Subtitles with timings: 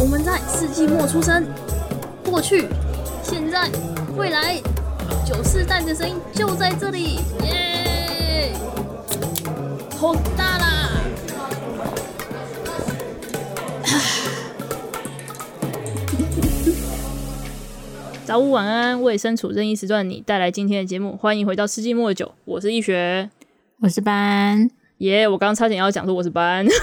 [0.00, 1.44] 我们在世纪末出生，
[2.24, 2.66] 过去、
[3.22, 3.68] 现在、
[4.16, 4.58] 未来，
[5.26, 8.54] 九世代的声音就在这里，耶！
[9.98, 10.90] 好大啦！
[18.24, 23.28] 早午晚安，为身处任意时段你带来今天的节目，欢迎回到世纪末的酒，我是易学，
[23.80, 25.28] 我是班，耶！
[25.28, 26.66] 我刚刚差点要讲说我是班。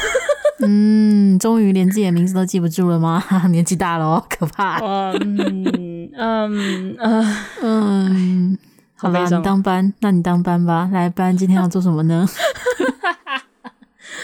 [0.66, 3.24] 嗯，终于连自己的名字都记不住了吗？
[3.52, 4.80] 年纪大了哦， 可怕。
[4.80, 8.58] 嗯嗯嗯嗯，
[8.96, 10.90] 好吧，你当班，那你当班吧。
[10.92, 12.28] 来，班今天要做什么呢？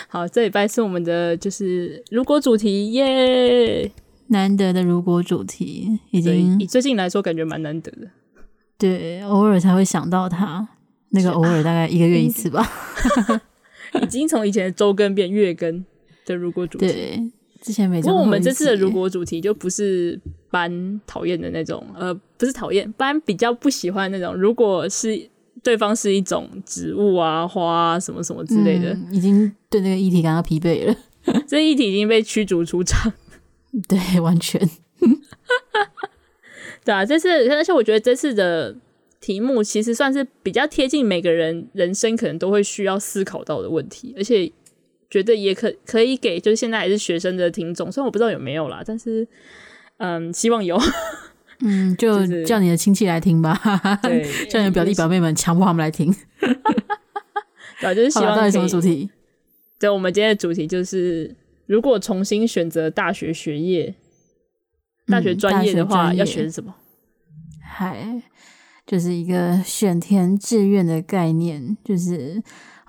[0.09, 3.91] 好，这礼拜是我们的就是如果主题耶，
[4.27, 8.07] 难得的如果主题，已经以最近来说感觉蛮难得的。
[8.77, 10.67] 对，偶尔才会想到它，
[11.09, 12.67] 那个偶尔大概一个月一次吧。
[14.01, 15.85] 已经从以前的周更变月更。
[16.25, 18.01] 的如果主题，对，之前没。
[18.01, 24.33] 不过我们这次的如果主题就不是班讨厌的那种，呃，不是讨厌，班比较不喜欢那种。
[24.33, 25.29] 如果是
[25.61, 30.95] 对方是一种植物啊、花啊什么什么之类的，嗯、已经对那个议题感到疲惫了。
[31.47, 33.13] 这议题已经被驱逐出场。
[33.87, 34.69] 对，完全。
[36.83, 38.75] 对啊，这次而且我觉得这次的
[39.21, 44.51] 题目其实算是比较贴近每个人人生可能都会需要思考到的问题，而且。
[45.13, 49.27] 觉得也可可以给，就是现在还是学生的听众，虽然我不知道有没有啦，但是
[49.97, 50.75] 嗯，希望有。
[51.61, 53.53] 嗯，就叫你的亲戚来听吧，
[54.01, 56.11] 对叫你的表弟表妹们强迫他们来听。
[57.79, 58.35] 对、啊，就是希望。
[58.35, 59.07] 到底什么主题？
[59.79, 61.35] 对，我们今天的主题就是，
[61.67, 63.93] 如果重新选择大学学业、
[65.05, 66.73] 大学专业的话，嗯、要选什么？
[67.61, 68.23] 嗨，
[68.87, 72.41] 就是一个选填志愿的概念，就是。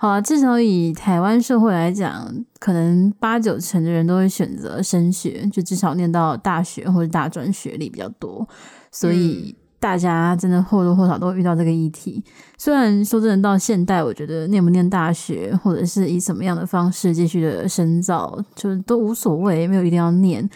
[0.05, 8.47] 好啊，至少以台湾社会来讲，可能八九成的人都会选择升学，就至少念到大学或者大专学历比较多，
[8.91, 12.23] 所以大家真的或多或少都会遇到这个议题。
[12.55, 20.47] 虽然说真的，到现代，我觉得念不念大学，或者是以什么样的方式继续的深造，就是都无所谓，没有一定要念，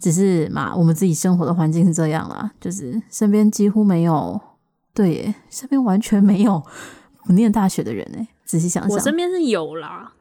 [0.00, 4.40] 只是嘛，我们自己生活的环境是这样啦，就是身边几乎没有，
[4.92, 6.60] 对耶，身边完全没有
[7.24, 8.26] 不念大学的人诶。
[8.46, 10.12] 仔细想想，我身边是有啦，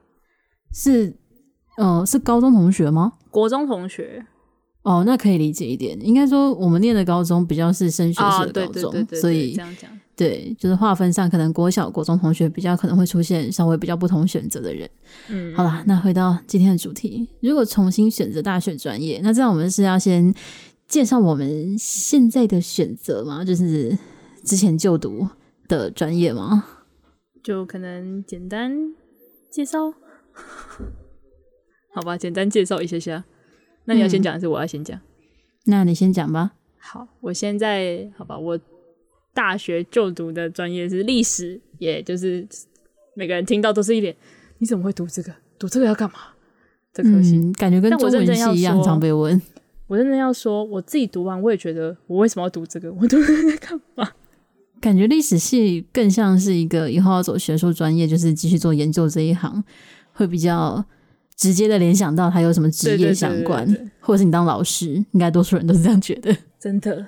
[0.74, 1.16] 是，
[1.78, 3.14] 呃，是高中同学吗？
[3.30, 4.26] 国中同学，
[4.82, 5.98] 哦，那可以理解一点。
[6.02, 14.90] 应该说，我们念的高中比较是升学式的高中，哦、所以这样讲，对，就是划分上，可能国小、国中同学比较可能会出现稍微比较不同选择的人。
[15.30, 20.34] 嗯，好啦，那回到今天的主题，如果重新选择大学专业，那这样我们是要先
[20.88, 23.44] 介绍我们现在的选择吗？
[23.46, 23.98] 就是
[24.44, 25.28] 之前就读
[25.68, 26.66] 的专业吗？
[27.46, 28.76] 就可能简单
[29.52, 29.94] 介绍，
[31.94, 33.24] 好吧，简单介绍一下下。
[33.84, 35.00] 那你要先讲还是我要先讲？
[35.66, 36.54] 那你先讲吧。
[36.80, 38.60] 好，我现在好吧，我
[39.32, 42.48] 大学就读的专业是历史，也就是
[43.14, 44.16] 每个人听到都是一脸，
[44.58, 45.32] 你怎么会读这个？
[45.60, 46.18] 读这个要干嘛？
[46.92, 49.40] 这科系、嗯、感觉跟中文系一样，常被问。
[49.86, 52.92] 我真的要说，我自己读完，我也觉得我为什么要读这个？
[52.92, 54.12] 我读这个干嘛？
[54.86, 59.64] 感觉历史系更像是一个以后要走学术专业，就是继续做研究这一行，
[60.14, 60.86] 会比较
[61.36, 66.38] 直接的联想到他有什么职业相关，对对对对对，或者是你当老师，应该多数人都是这样觉得。
[66.60, 67.08] 真的，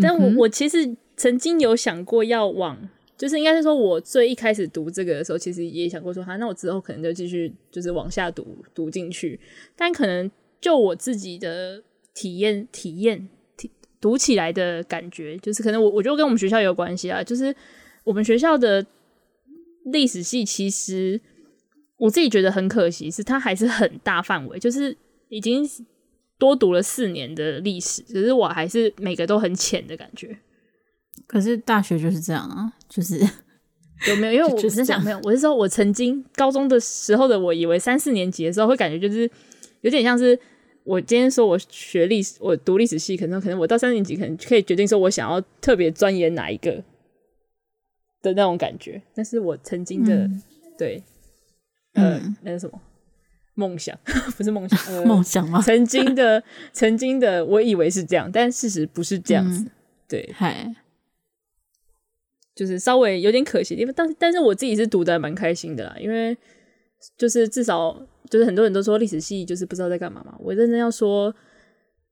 [0.00, 2.88] 但我、嗯、我其实曾经有想过要往，
[3.18, 9.40] 就是应该是说，我最一开始读这个的时候，其实也想过说，哈，那我之后可能就继续就是往下读读进去，
[9.74, 10.30] 但可能
[10.60, 11.82] 就我自己的
[12.14, 13.28] 体验体验。
[14.02, 17.22] 读起来的感觉，就是可能我我觉得跟我们学校有关系啊。
[17.22, 17.54] 就是
[18.02, 18.84] 我们学校的
[19.92, 21.20] 历史系，其实
[21.98, 24.94] 我自己觉得很可惜，是它还是很大范围，就是
[25.28, 25.64] 已经
[26.36, 30.36] 多读了四年的历史，可是我还是每个都很浅的感觉。
[31.28, 33.20] 可是大学就是这样啊，就是
[34.08, 34.32] 有没有？
[34.32, 39.30] 因为 我是想没有，我是说我曾经高中的时候的我，以为三四年级的时候会感觉就是
[39.82, 40.36] 有点像是。
[40.84, 46.82] 我今天说，我学历史，我读历史系，可能可能我到三年级，可能可以决定说我想要特别钻研哪一个
[48.20, 49.00] 的那种感觉。
[49.14, 50.42] 但是我曾经的、嗯、
[50.76, 51.02] 对，
[51.94, 52.80] 呃，嗯、那是什么
[53.54, 53.96] 梦想？
[54.36, 55.62] 不是梦想，梦、呃、想吗？
[55.62, 56.42] 曾经的，
[56.72, 59.62] 曾经的，我以为是这样，但事实不是这样子。
[59.62, 59.70] 嗯、
[60.08, 60.74] 对，嗨，
[62.54, 66.36] 就是稍微有点可惜，因为但但是我自己是读的蛮开心的啦，因为
[67.16, 68.06] 就是至少。
[68.30, 71.34] 就是很多人都说历史系就是不知道在干嘛嘛，我认真要说，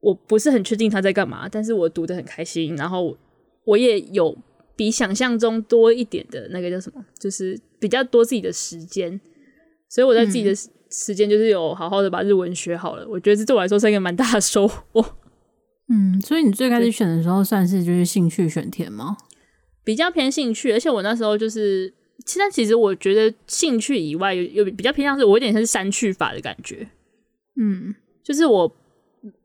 [0.00, 3.16] 我不是很确定他在干嘛，但是我读得很开心，然后
[3.64, 4.36] 我也有
[4.76, 9.18] 比想象中多一点的那个叫什么，就是比较多自己的时间，
[9.88, 10.54] 所以我在自己的
[10.90, 13.08] 时间就是有好好的把日文学好了。
[13.08, 15.02] 我觉得这对我来说是一个蛮大的收获。
[15.88, 19.16] 嗯，所以你最开始选的时候算是就是兴趣选填吗？
[19.82, 21.94] 比较偏兴趣，而且我那时候就是，
[22.26, 26.86] 现在其实我觉得兴趣以外有有比较偏向是我有点像是删去法的感觉。
[27.56, 28.70] 嗯，就是我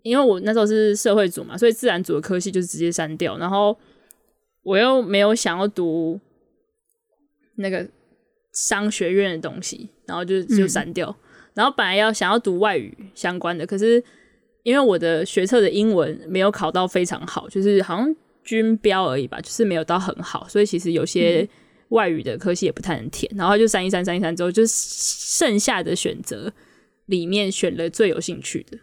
[0.03, 3.77] 因为我那时候是社会组嘛，所以自然组的科系就是直接删掉，然后
[4.63, 6.19] 我又没有想要读
[7.55, 7.87] 那个
[8.51, 11.09] 商学院的东西，然后就就删掉。
[11.09, 14.03] 嗯、然后本来要想要读外语相关的，可是。
[14.65, 21.47] 因为我的学测的英文没有考到非常好，就是好像均标而已吧，就是没有到很好，所以其实有些
[21.89, 23.31] 外语的科系也不太能填。
[23.35, 26.51] 然后就三一三三一三之后，就剩下的选择
[27.05, 28.77] 里面选了最有兴趣的。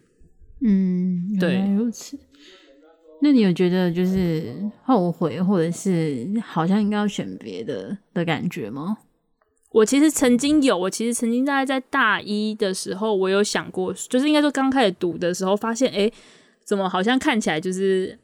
[0.60, 2.19] 嗯，对，如此。
[3.20, 4.54] 那你有觉得就是
[4.84, 8.99] 后悔，或者是好像应该要选别的的感觉吗？
[9.70, 16.12] 我其实曾经有，我其实曾经大概在大一的时候，我有想过，就是应该说刚开始读的时候，发现哎、欸，
[16.64, 18.19] 怎么好像看起来就是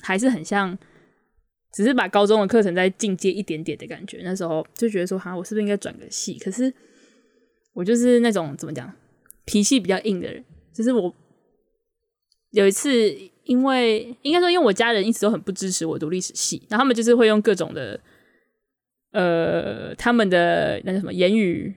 [0.00, 0.78] 还是很像，
[1.74, 4.22] 只是把高中的课程再进阶一点点的感觉。
[4.24, 6.38] 那时候就觉得说，哈，我是不是应该转个系？
[6.38, 6.72] 可是
[7.72, 8.90] 我就是那种怎么讲，
[9.44, 10.42] 脾气比较硬的人。
[10.72, 11.14] 就是我
[12.52, 18.00] 有一次，因为应该说，因为我家人一直都很不支持我读历史系，然后他们就是会用各种的。
[19.12, 21.72] 呃，他们的那个什么言语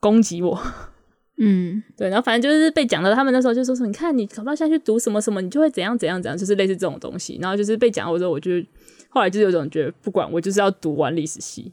[0.00, 0.58] 攻击我，
[1.36, 7.38] 嗯，对，然后反正就是被讲到，他们那时候就说说，你看你考不到下去读什么什么，你就会怎样怎样怎样，就是类似这种东西。
[7.42, 8.52] 然后就是被讲过之后，我就
[9.08, 11.72] 后来就是有种觉得，不管我就是要读完历史系。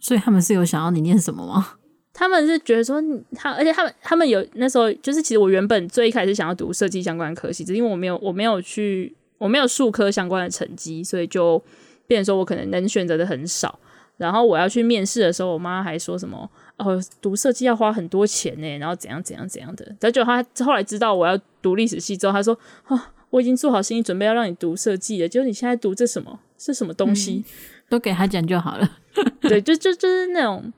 [0.00, 1.76] 所以他们是有想要你念什么吗？
[2.12, 3.02] 他们是觉得说
[3.34, 11.62] 他，而且他们他们有那时候就是，其实我原本最一开始想要读设计相关的科系，只是因为我没有我没有去我没有数科相关的成绩，所以就。
[12.04, 13.78] 变成说我可能能选择的很少，
[14.22, 19.96] 然后我要去面试的时候，我妈还说什么哦，读设计要花很多钱呢，然后怎样怎样怎样的。
[19.98, 27.44] 但就她后来知道我要读历史系之后，她说啊、哦，我已经做好心理准备要让你读设计了，结果你现在读这什么是什么东西？
[27.44, 27.44] 嗯、
[27.88, 28.88] 都给他讲就好了。
[29.42, 30.72] 对，就就就是那种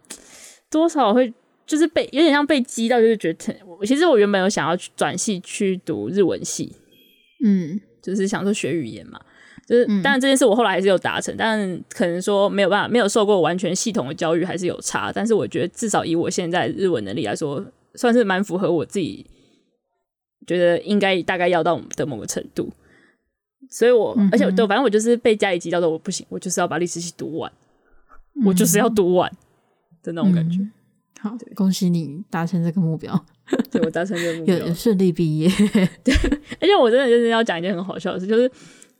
[0.70, 1.30] 多少会
[1.66, 6.72] 就是被有点像被激到，就是觉得我其实我原本有想要去转系去读日文系，
[7.44, 9.20] 嗯，就是想说学语言嘛。
[9.66, 15.10] 就是，当然这件事我后来还是有达成，嗯、但可能说没有办法，没有受过完全系统的教育，还是有差。
[15.10, 17.64] 但是我觉得至少以我现在日文能力来说，
[17.94, 19.24] 算是蛮符合我自己
[20.46, 22.70] 觉得应该大概要到的某个程度。
[23.70, 27.50] 所以我，嗯、而且对，反正我就是被家里急到的，我不行，我就是要把历史系读完，
[28.34, 29.32] 嗯、我就是要读完
[30.02, 30.58] 的那种感觉。
[30.58, 30.72] 嗯、
[31.20, 33.24] 好，恭喜你达成这个目标，
[33.72, 35.48] 对我达成这个目标，有顺利毕业。
[36.04, 36.14] 对，
[36.60, 38.50] 而且我真的就是要讲一件很好笑的事，就是。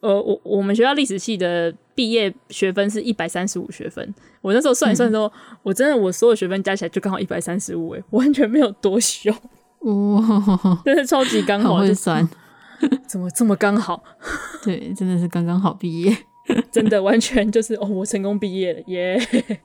[0.05, 4.15] 呃，我我们学校历史系的毕业学分是一百三十五学分。
[4.43, 9.33] 我那时候算一算的时候，嗯、我真的我所有学分加起来就刚好一百三十五，哎，完全没有多修，
[9.81, 12.29] 哇，真的超级刚好，好会算，
[13.09, 14.05] 怎么这么刚好？
[14.62, 16.15] 对，真的是刚刚好毕业，
[16.71, 19.19] 真的完全就是哦，我成功毕业了耶。
[19.19, 19.59] Yeah、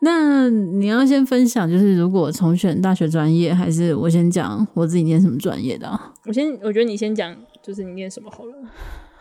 [0.00, 6.12] 那你要先分享，就是如果重选大学专业，还是我先讲我自己念什么专业的啊？
[6.26, 8.54] 我先，我觉得你先讲，就是你念什么好了。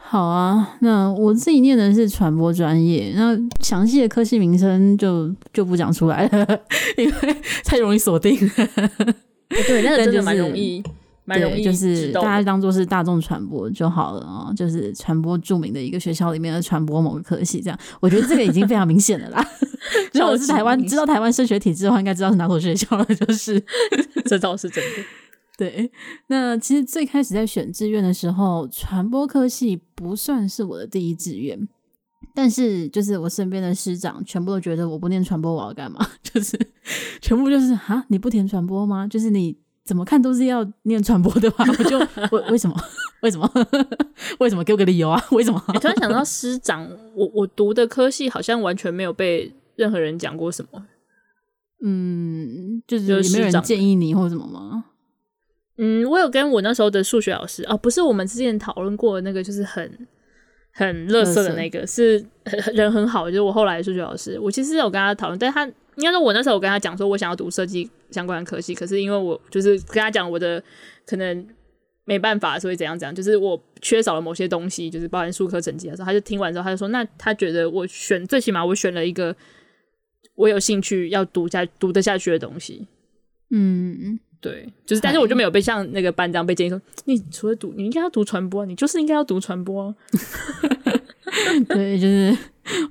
[0.01, 6.59] 好啊，那我自己念的是传播专业，那详细的科系名称就就不讲出来了，
[6.97, 8.51] 因为太容易锁定了。
[9.67, 10.83] 对，那个真的蛮容易，
[11.25, 19.47] 蛮容易，就是大家当做是大众传播就好了啊，就是传播著名的一个学校里面的传播某个科系，这样我觉得这个已经非常明显了啦。
[20.13, 23.63] 如果是台湾知道台湾升学体制的话，应该知道是哪所学校了，就是
[24.25, 25.03] 这倒是真的。
[25.59, 25.91] 对，
[26.27, 31.67] 那其实最开始在选志愿的时候，传播科系不算是我的第一志愿，
[32.33, 35.99] 但是就是我身边的师长全部都觉得我不念传播我要干嘛？
[36.23, 36.57] 就是
[37.19, 39.05] 全部就是啊，你不填传播吗？
[39.05, 41.99] 就是你怎么看都是要念传播的吧，我就
[42.31, 42.75] 为为什么？
[43.21, 43.51] 为什么？
[44.39, 44.63] 为什么？
[44.63, 45.21] 给我个理由啊！
[45.31, 45.61] 为什么？
[45.81, 50.85] 突然想到师长，我我读的科系好像完全没有被任何人讲过什么，
[51.83, 54.85] 嗯，就是有没有人建议你或什么吗？
[55.81, 60.07] 嗯，我有跟我那时候的数学老师哦，不是我们之前讨论过的那个，就是很
[60.73, 62.21] 很乐色的那个，是
[62.73, 64.37] 人很好，就是我后来的数学老师。
[64.37, 70.61] 我其实有跟他讨论，但他应该说，我那时候我跟他讲说，我想要读设计相关的科系，可是因为我就是跟他讲我的
[71.05, 71.47] 可能
[72.03, 79.33] 没办法，所以怎样怎样，就是我缺少了某些东西，就是包含数科成绩的时候，他就听完之后，他就说，那他觉得我选最起码我选了一个
[80.35, 82.85] 我有兴趣要读下读得下去的东西，
[83.51, 84.19] 嗯。
[84.41, 89.93] 对，就是，但是我就没有被像那个班长被建议说，你除了读，你应该要读传播，你就是应该要读传播。
[91.67, 92.35] 对，就是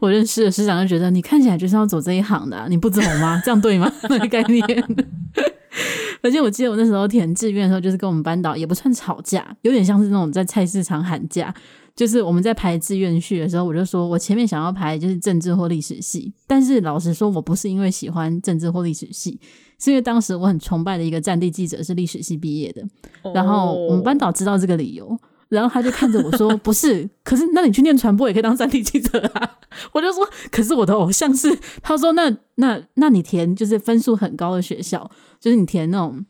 [0.01, 3.41] 我认识的师长就觉得你看起来就是要走这一行的，啊，你不走吗？
[3.45, 3.91] 这样对吗？
[4.11, 4.65] 那个概念。
[6.21, 11.55] 而且我记得我那时候填志愿的时候，就是跟我们班导也不算吵架，有点像是那种在菜市场喊价。
[11.99, 19.41] 就是我们在排志愿序的时候，我就说我前面想要排就是政治或历史系，但是老实说，我不是因为喜欢政治或历史系，
[19.81, 22.87] 是因为当时我很崇拜的一个战地记者是历史系毕业的，
[23.35, 29.59] 然后我们班导知道这个理由，然后他就看着我说：“不是，可是那你去念传播也可以当战地记者啊。
[29.91, 36.25] ”我就说：“可是我的偶像是。”他说：“那那那你填就是分数很高的学校，就是你填那种。”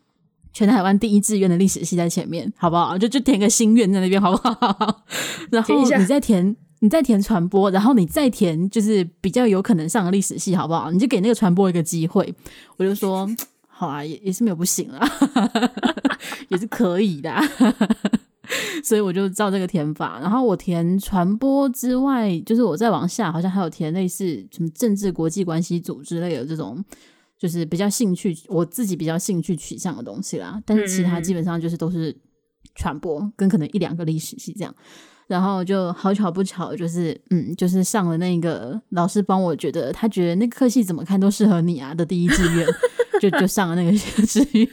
[0.53, 2.97] 全台湾第一志愿的历史系在前面，好不好？
[2.99, 5.05] 就就填个心愿在那边，好不好？
[5.51, 10.91] 然后你再填，你再填传播，然后你再填就是比较有可能上的历史系，好不好？
[10.91, 12.35] 你就给那个传播一个机会。
[12.77, 13.29] 我就说
[13.69, 15.09] 好啊，也也是没有不行啊，
[16.49, 17.33] 也是可以的。
[18.83, 20.19] 所以我就照这个填法。
[20.21, 26.83] 然后我填传播之外，就是我再往下，好像还有填类似什么政治国际关系组之类的这种。
[27.39, 32.15] 就是比较兴趣，我自己比较兴趣取向的东西啦，但是其他基本上就是都是
[32.75, 34.75] 传播跟可能一两个历史系这样，
[35.29, 42.67] 然后就好巧不巧，就是嗯，就是上了那个老师帮我觉得他觉得那个科系怎么看都适合你啊的第一志愿，
[43.21, 43.93] 就就上了那个
[44.27, 44.67] 志愿。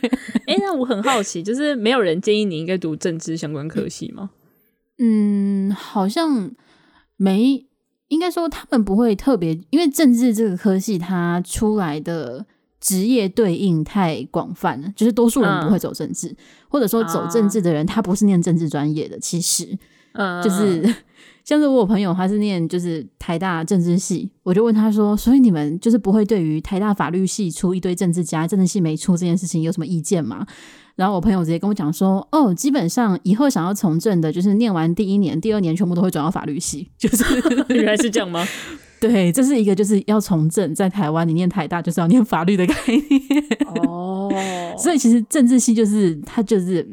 [0.47, 4.31] 哎、欸，那我很好奇，就是没有人建议你应该读政治相关科系吗？
[4.97, 6.51] 嗯，好像
[7.15, 7.67] 没，
[8.07, 12.47] 应该说他们不会特别，因为政治这个科系它出来的。
[12.85, 16.37] 职业对应太广泛了，就是多数人不会走政治，嗯、
[16.69, 19.19] 或者说走政治的人他不是念政治专业的。
[19.19, 19.75] 其实，
[20.13, 20.83] 嗯，就是
[21.43, 30.45] 像是我有朋友，他是念就是台大政治系，我就问他说：“所以你们就是不会对于台大法律系出一堆政治家，政治系没出这件事情有什么意见吗？”
[30.95, 37.23] 然后我朋友直接跟我讲说：“哦，基本上以后想要从政的，就是念完第一年、第二年全部都会转到法律系。”就是
[37.73, 38.47] 原来是这样吗？
[38.99, 43.31] 对，这是一个就是要从政，在台湾你念台大就是要念法律的概念
[43.75, 44.31] 哦。
[44.77, 46.87] 所以其实政治系就是它就是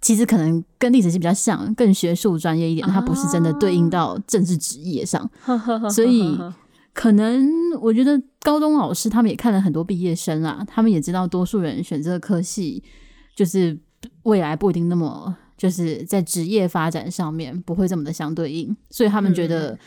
[0.00, 5.28] 其实可能跟历史系比较像，更学术专业一点，它不是真的对应到政治职业上。
[5.90, 6.38] 所以
[6.92, 7.48] 可能
[7.80, 12.82] 我觉得高中老师他们也看了很多毕业生啊，他们也知道多数人选这个科系
[13.34, 13.76] 就是
[14.24, 19.78] 未来不一定那么就是在职业发展上面不会这么的相对应，所以他们觉得。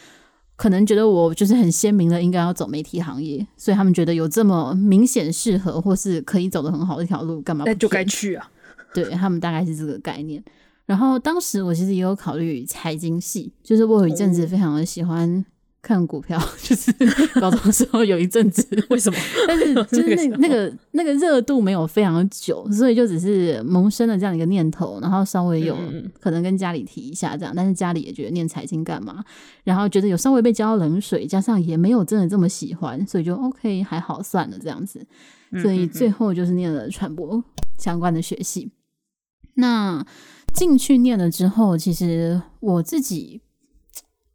[0.56, 7.64] 可能觉得我就是很鲜明的，应该要走媒体行业，所以他们觉得有这么明显适合或是可以走得很好的一条路，干嘛？
[7.66, 8.50] 那就该去啊！
[8.94, 10.44] 对，他们大概是这个概念。
[10.86, 15.44] 然后当时我其实也有考虑财经系，就是我有一阵子非常的喜欢。
[15.84, 16.94] 看股票 就是
[17.42, 19.20] 高中的时候有一阵子，为什么？
[19.46, 25.78] 但是 就是那那个那个热度没有非常久，所以就只是萌生了这样一个念头，然后稍微有
[26.22, 29.26] 可能跟家里提一下这样，但是家里也觉得念财经干嘛，
[29.66, 35.06] 然后觉得有稍微被浇冷水，加上也没有真的这么喜欢，所以就 OK 还好算了这样子，
[35.62, 37.44] 所以最后就是念了传播
[37.78, 38.72] 相关的学系。
[39.56, 40.06] 那
[40.54, 43.42] 进去念了之后，其实我自己。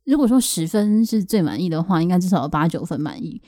[0.08, 3.40] 如果说十分是最满意的话，应该至少有八九分满意。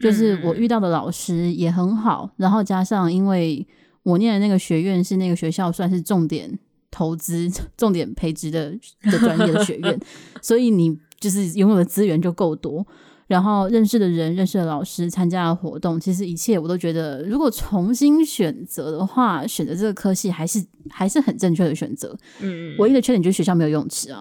[0.00, 3.64] 就是我遇到的老师也很好，然后加上因为
[4.02, 6.58] 我念的那个学院是那个学校算是重点
[6.90, 8.70] 投资、 重点培植的
[9.02, 10.00] 的专业的学院，
[10.42, 12.84] 所以你就是拥有的资源就够多。
[13.28, 22.18] 然后认识的人、认识的老师、参加的活动，其实一切我都觉得，如果重新选择的话，选择这个科系还是还是很正确的选择。
[22.40, 24.20] 嗯，唯一的缺点就是学校没有泳池啊，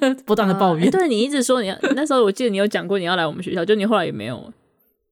[0.26, 0.88] 不断的抱怨。
[0.88, 4.52] 啊、对，你一直说你要那时候，我记得你有讲过你要来我们学校，就你后来也没有。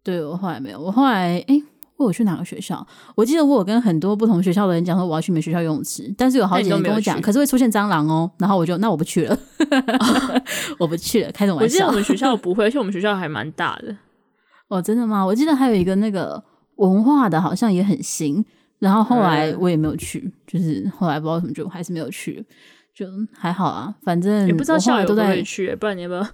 [0.02, 1.62] 对，我后来没有，我后来哎。
[1.98, 2.84] 我去哪个学校？
[3.14, 8.28] 我记得我有跟很多不同学校的人讲说我要去你们学校游泳池，但是有好几个人跟我讲，可是会出现蟑螂哦。
[8.38, 9.38] 然后我就那我不去了，
[10.80, 11.30] 我不去了。
[11.30, 11.68] 开什么玩笑？
[11.68, 13.96] 我记得我们学校 不会，而且我们学校还蛮大的。
[14.66, 15.24] 哦，真的吗？
[15.24, 16.42] 我记得还有一个那个
[16.76, 18.44] 文化的，好像也很新。
[18.80, 22.44] 然后后来我也没有去，嗯、就是后来不知道什么，就还是没有去，
[22.94, 23.94] 就还好啊。
[24.02, 26.26] 反正也不知道校友都在去，不然你要不要？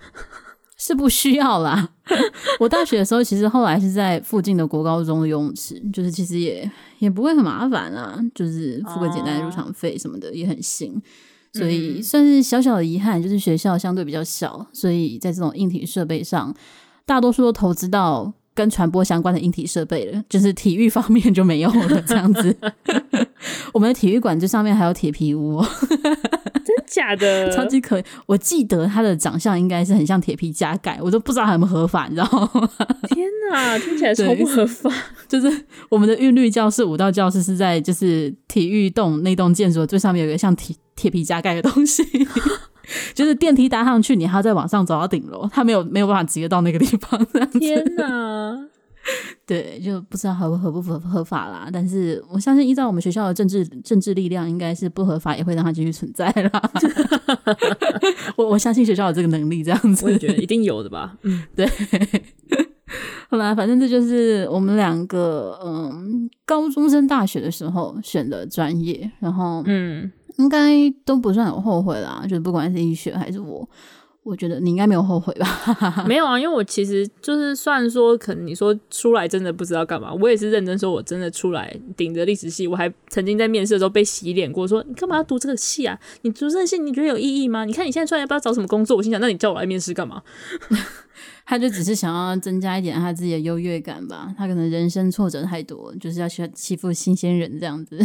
[0.80, 1.88] 是不需要啦。
[2.60, 11.02] 我大学的时候，其实后来是在附近的国高中的游泳池，就是其实也也不会很麻烦啊，就是付个简单的入场费什么的，也很行，
[11.52, 16.54] 所以算是小小的遗憾，就是学校相对比较小，所以在这种硬体设备上，
[17.04, 22.56] 大多数都投资到跟传播相关的硬体设备了，就是体育方面就没有了这样子。
[23.74, 25.60] 我们的体育馆这上面还有铁皮屋。
[26.90, 28.04] 假的， 超级可以。
[28.26, 32.70] 我记得他的长相应该是很像铁皮加盖，我都不知道他有没有合法，你知道吗？
[33.08, 34.90] 天哪，听起来 超不合法。
[35.28, 42.02] 就是我们的韵律教室、舞蹈教室是在就是体育栋那栋建筑的最上面有一个像铁铁皮加盖的东西。
[43.12, 47.26] 就是电梯搭上去，你还要再往上走到顶楼，他没有没有办法直接到那个地方。
[47.60, 48.66] 天哪！
[49.46, 51.68] 对，就不知道合不合不合合法啦。
[51.72, 56.70] 但是我相信，依照我们学校的政治政治力量，应该是不合法也会让它继续存在啦。
[58.36, 61.16] 我我相信学校有这个能力，这样子，我觉得一定有的吧。
[61.22, 61.66] 嗯，对。
[63.30, 70.72] 好啦，反正这就是我们两个嗯，高中生大学的时候选的专业，然后嗯，应该
[71.04, 72.22] 都不算有后悔啦。
[72.24, 73.68] 就是不管是医学还是我。
[74.28, 76.04] 我觉得你应该没有后悔吧？
[76.06, 85.98] 没有啊，因为我其实就是算说，可能你说出来真的不知道干嘛，我也是认真说，我真的出来顶着历史系，我还曾经在面试的时候被洗脸过，说你干嘛要读这个系啊？
[86.22, 87.64] 你读这个系你觉得有意义吗？
[87.64, 90.22] 你看你现在出来不知道找什么工作，我心想，那你叫我来面试干嘛？
[91.46, 94.34] 他就只是想要增加一点他自己的优越感吧。
[94.36, 97.98] 他可能人生挫折太多，就是要去欺负新鲜人这样子。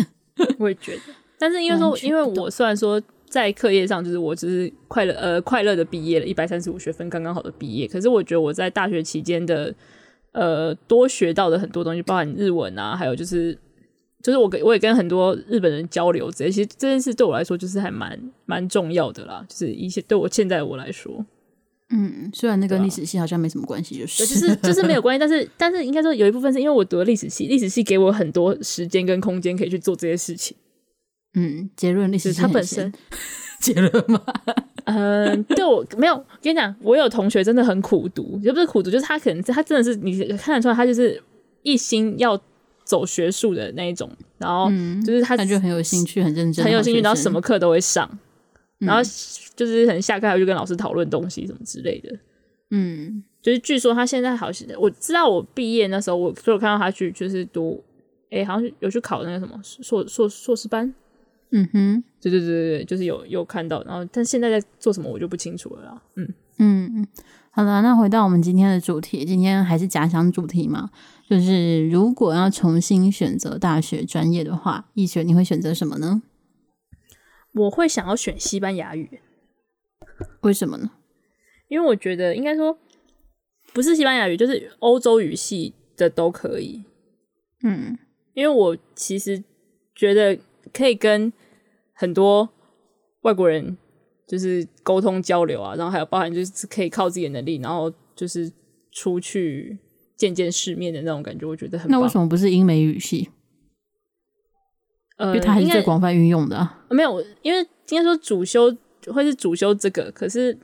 [0.58, 3.02] 我也觉得，但是因为说， 因为我虽然说。
[3.34, 7.88] 在课业上，就是我只是快乐呃快乐的毕业了，一百三十五学分刚刚好的毕业。
[7.88, 9.74] 可是我觉得我在大学期间的
[10.34, 13.58] 呃多学到的很多东西，包含日文啊，还有就是
[14.22, 19.44] 就是我跟我也跟很多日本人交流，这些其实这件事对我来说就是还蛮蛮重要的啦。
[19.50, 21.26] 就是一些对我现在的我来说，
[21.90, 30.56] 嗯，虽然那个历史系好像没什么关系，就是就是就是没有关系，但是但是应该说有一部分是因为我读了历史系，历史系给我很多时间跟空间可以去做这些事情。
[31.36, 32.92] 嗯，结论历史它本身
[33.60, 34.22] 结论吗？
[34.86, 41.22] 嗯， 对我没有跟你讲，我有同学真的很苦读，也不是苦读，就是他可能他真的是你看得出来，他就是
[41.62, 42.40] 一心要
[42.84, 44.70] 走学术的那一种，然后
[45.06, 48.08] 就是他感觉很有兴趣，很认真，很有兴趣，然后什么课都会上，
[48.80, 49.02] 嗯、然后
[49.56, 52.14] 就是可能下课还会去跟老师讨论东西什么之类的。
[52.72, 57.82] 嗯，就是据说他现在好像我知道，我毕业那时候我所有看到他去就是读，
[58.26, 60.94] 哎、欸，好像有去考那个什么硕硕硕士班。
[61.56, 66.02] 嗯哼，对对对对对，就是有有看到，然后但现在在做什么我就不清楚了啦。
[66.16, 67.08] 嗯嗯嗯，
[67.52, 70.90] 好了，那回到我们今天的主题，今天还是假想主题嘛，
[71.30, 76.24] 就是如果要重新选择大学专业的话，易学你会选择什么呢？
[77.54, 79.22] 我会想要选西班牙语，
[80.42, 80.90] 为什么呢？
[81.68, 82.80] 因为我觉得应该说
[83.74, 86.84] 不是西班牙语，就是欧洲语系的都可以。
[87.62, 87.98] 嗯，
[88.34, 89.44] 因为我其实
[89.96, 90.38] 觉得
[90.72, 91.32] 可以跟
[92.04, 92.50] 很多
[93.22, 93.78] 外国人
[94.28, 98.52] 就是沟通交流啊，然后还有包含就是可以靠自己的能力，然后就是
[98.92, 99.80] 出去
[100.18, 101.98] 见见世面的那种感觉，我觉得很棒。
[101.98, 103.30] 那为什么不是英美语系？
[105.16, 106.86] 呃，因为它还是最广泛运用的啊。
[106.90, 108.76] 没有，因为应该说主修
[109.08, 110.58] 会是主修这个，可是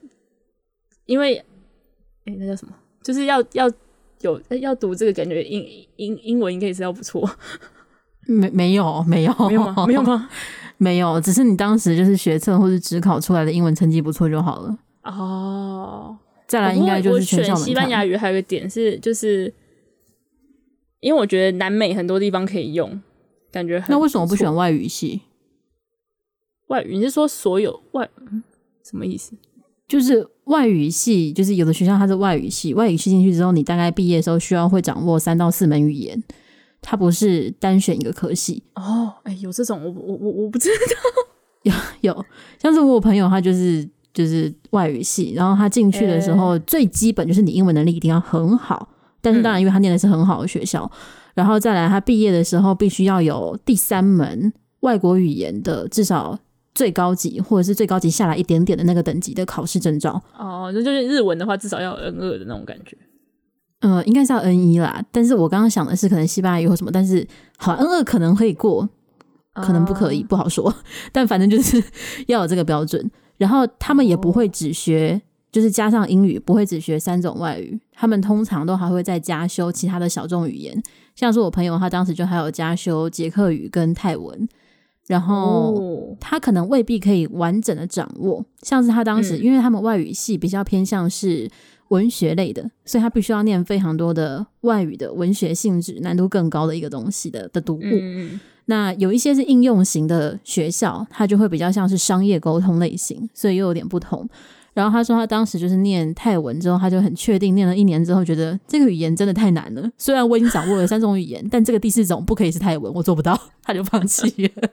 [1.06, 1.38] 因为
[2.26, 2.76] 哎，那叫什么？
[3.02, 3.72] 就是要要
[4.20, 7.30] 有要读这个，感觉英英英文应该也是要不错。
[8.28, 9.86] 没没有没有没有吗？
[9.88, 10.30] 没有吗？
[10.80, 14.80] 没有，只是你当时就是学测或是只考出来的英文成绩不错就好了。
[15.04, 17.54] 哦，再来应该就是全校。
[17.54, 19.54] 我选西班牙语还有一个点是，就是
[21.02, 23.02] 因为我觉得南美很多地方可以用，
[23.52, 23.90] 感觉很。
[23.90, 25.22] 那为什么不选外语系？
[26.68, 26.98] 外语？
[26.98, 28.10] 你是说所有外？
[28.84, 29.34] 什么意思？
[29.88, 36.24] 就是外语系，就是有的学校它是外语系，外语系进去之后，你大概毕业的时候需要会掌握三到四门语言。
[36.82, 38.64] 它不是单选一个科系。
[38.76, 40.96] 哦，哎、欸，有这种我我我我不知道，
[41.64, 42.26] 有有，
[42.62, 48.90] 像是我朋友他就是就是外语系，然后他进去的时候、欸、最基本就是你英文能力一定要很好，
[49.22, 50.98] 但是当然因为他念的是很好的学校，嗯、
[51.36, 56.40] 然后再来他毕业的时候必须要有第三门外国语言的至少
[56.74, 60.22] 最高级或者是最高级下来一点点的那个等级的考试证照。
[60.38, 62.98] 哦，那就是日文的话至少要有 N 二的那种感觉。
[63.82, 67.26] 呃，应该是要 N 一啦，但是我刚刚想的是可能西班牙语或什么，但是
[67.58, 68.88] 好 N 二可能可以过，
[69.54, 70.28] 可能不可以，uh...
[70.28, 70.74] 不好说。
[71.14, 71.82] 但反正就是
[72.28, 80.84] 要有这个标准，然后他们也不会只学，就是加上英语，不会只学三种外语，他们通常都还会再加修其他的小众语言，
[81.16, 84.48] 像是我朋友他当时就还有加修捷克语跟泰文，
[85.10, 91.50] 然后他可能未必可以完整的掌握，像是他当时，因为他们外语系比较偏向是。
[91.90, 97.82] 文学类的，所以他必须要念非常多的外语的文学性质、难度更高的一个东西的的读物。
[97.82, 98.40] 嗯。
[98.66, 104.30] 那有一些是应用型的学校，它就会比较像是商业沟通类型，所以又有点不同。
[104.74, 109.90] 然后他说，他当时就是念泰文之后，他就很确定，念了一年之后，觉得这个语言真的太难了。
[109.98, 114.70] 虽然我已经掌握了三种语言，但这个第四种不可以是泰文，我做不到， 他就放弃了。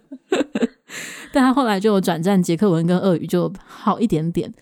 [1.32, 4.52] 但他后来就转战捷克文跟俄语，就好一点点。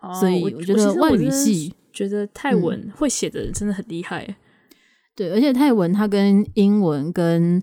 [0.00, 0.14] 哦。
[0.14, 1.74] 所以我觉得外语系。
[1.92, 4.22] 觉得泰文会写的人真的很厉害。
[4.28, 4.34] 嗯，
[5.14, 7.62] 对，而且泰文它跟英文跟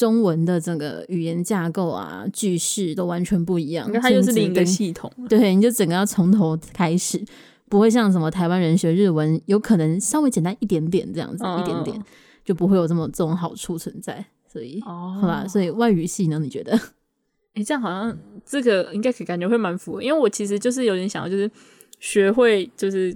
[0.00, 5.12] 中文的整个语言架构啊、句式都完全不一样，它就是另一个系统。
[5.28, 7.22] 对，你就整个要从头开始，
[7.68, 12.02] 不会像什么台湾人学日文，有可能稍微简单一点点这样子，哦、一点点
[12.42, 14.24] 就不会有这么这种好处存在。
[14.48, 16.38] 所以，哦、好吧，所以外语系呢？
[16.38, 16.74] 你觉得？
[17.52, 21.50] 哎、欸，这样好像这个应该可感觉会蛮符合，因为我其实就是有点想要，就是
[21.98, 23.14] 学会就是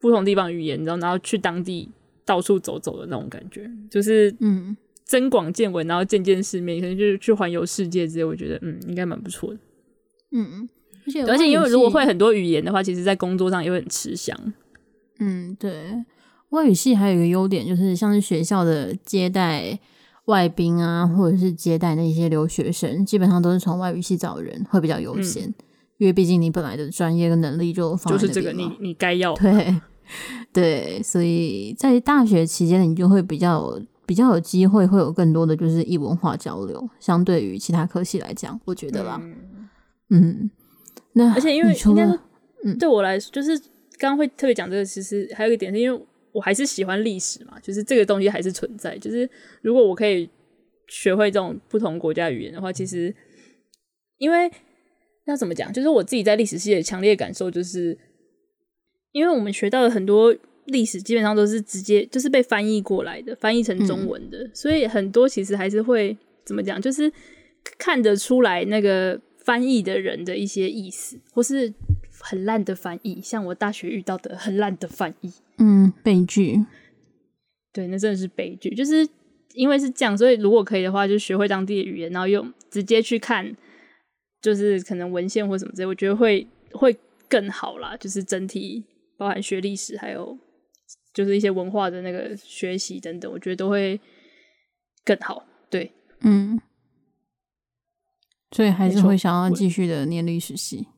[0.00, 1.88] 不同地方语言，然后然后去当地
[2.24, 4.76] 到处走走的那种感觉，就是嗯，
[5.10, 8.24] 增广见闻，然后见见世面，可能就是去环游世界之类。
[8.24, 9.58] 我觉得嗯，应该蛮不错的。
[10.30, 10.68] 嗯嗯，
[11.04, 14.38] 而且而且因为如果会很多语言的话，其实在工作上也会很吃香。
[15.18, 16.04] 嗯，对，
[16.50, 19.80] 外语系还有一个优点就是，像是学校的接待。
[20.26, 25.54] 外宾啊，或者是接待那些留学生，基本上都是从外语系找人，会比较优先，嗯、
[25.98, 29.80] 因为毕竟你本来的专业跟能力就放就是这个，你你该要 对
[30.52, 39.70] 对，所以在大学期间，你就会比较有比较有机会，会有更多的就是异文化交流，相对于其他科系来讲，我觉得啦，嗯，
[40.08, 40.50] 嗯，
[41.12, 42.04] 那而且因为应该
[42.64, 43.56] 嗯，对我来说，就是
[44.00, 46.06] 刚刚会特别讲这个，其实还有一个点是因为。
[46.32, 48.96] 我还是喜欢历史嘛，就是这个东西还是存在。
[48.98, 49.28] 就是
[49.62, 50.30] 如果我可以
[50.86, 53.12] 学会这种不同国家语言的话，其实
[54.16, 54.48] 因为
[55.24, 57.98] 要怎么讲，就是我自己在历史系的强烈感受，就是
[59.10, 60.32] 因为我们学到了很多
[60.70, 67.12] 历史基本上都是直接就是被翻译过来的，翻译成中文的，嗯，所以很多其实还是会怎么讲，就是
[67.78, 71.72] 看得出来那个翻译的人的一些意思，或是
[72.18, 75.32] 很烂的翻译，像我大学遇到的很烂的翻译。
[75.58, 76.64] 嗯，悲剧。
[77.72, 78.74] 对，那真的是悲剧。
[78.74, 79.06] 就是
[79.54, 83.56] 因为是这样，所以如果可以的话，就学会当地的语言，然后用直接去看，
[84.42, 86.96] 就是可能文献或什么之类，我觉得会会
[87.28, 87.96] 更好啦。
[87.96, 88.82] 就是整体
[89.16, 90.36] 包含学历史，还有
[91.12, 94.00] 就是一些文化的那个学习等等，我觉得都会
[95.04, 95.44] 更好。
[95.68, 96.60] 对，嗯。
[98.52, 100.88] 所以还是会想要继续的念历史系。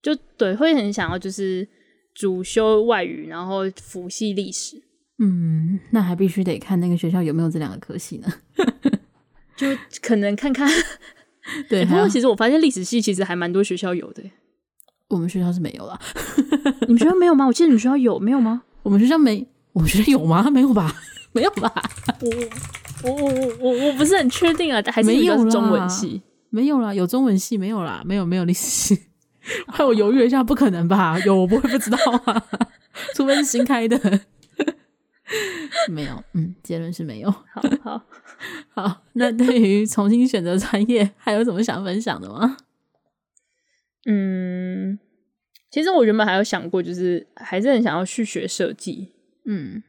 [0.00, 1.68] 就对，会很想要就是。
[2.16, 4.80] 主修外语，然后辅系历史。
[5.18, 8.32] 嗯，那还必须得看那个学校有没有这两个科系呢？
[9.58, 9.66] 就
[10.00, 10.70] 可能看看。
[11.68, 14.22] 对， 不过其实我发现历史系其实还蛮多学校有的。
[15.08, 16.00] 我们学校是没有啦。
[16.86, 17.46] 你们学校没有吗？
[17.48, 18.62] 我记得你们学校有，没有吗？
[18.84, 20.48] 我们学校没，我们学校有吗？
[20.50, 20.94] 没有吧？
[21.32, 21.72] 没有吧？
[22.20, 26.22] 我我我我我我不是很确定啊，还是没有中文系？
[26.50, 28.02] 没有啦，有中文系没有啦？
[28.04, 29.02] 没有没有历史系。
[29.68, 31.18] 害我犹豫了一下，不可能吧？
[31.26, 32.46] 有我不会不知道啊，
[33.16, 33.98] 除非是新开的。
[35.88, 37.30] 没有，嗯，结论是没有。
[37.30, 38.02] 好好
[38.74, 42.56] 好，那对于重新选择专业，还有什么想分享的吗？
[44.06, 44.98] 嗯，
[45.74, 49.08] 其实我原本还有想过，就是还是很想要去学设计。
[49.44, 49.82] 嗯。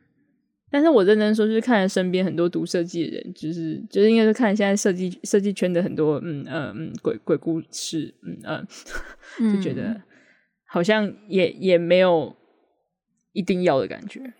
[0.71, 8.67] 但是我认真说，就是看了身边很多读设计的人，就是就是应该是看现在设计设计圈的很多嗯嗯嗯鬼鬼故事，嗯
[9.39, 10.01] 嗯， 就觉得
[10.67, 12.35] 好像也也没有
[13.33, 14.33] 一定要的感觉。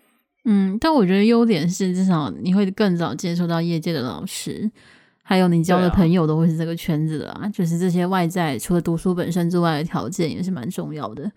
[0.46, 4.68] 嗯，但我觉得优点是至少你会更早接触到业界的老师，
[5.28, 7.48] 还有你交的朋友都会是这个圈子的啊。
[7.48, 11.30] 就是这些外在除了读书本身之外的条件也是蛮重要的，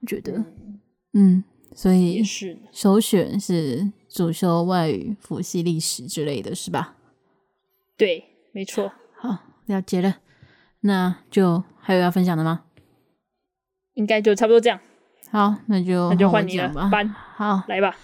[0.00, 0.44] 我觉得，
[1.14, 1.42] 嗯，
[1.74, 3.90] 所以是首选是。
[4.14, 6.94] 主修外语、辅系历史之类的是吧？
[7.96, 8.92] 对，没错。
[9.16, 10.18] 好，了解了。
[10.82, 12.62] 那就还有要分享的吗？
[13.94, 14.78] 应该就差不多这样。
[15.32, 16.88] 好，那就那就换你了吧。
[16.92, 17.96] 班，好，来吧。